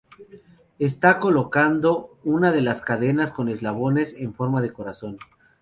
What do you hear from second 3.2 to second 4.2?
con eslabones